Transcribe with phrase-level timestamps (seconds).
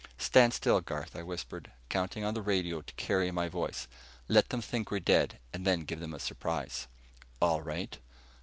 [0.17, 3.87] "Stand still, Garth," I whispered, counting on the radio to carry my voice.
[4.27, 6.87] "Let them think we're dead, and then give them a surprise."
[7.39, 7.99] "All right."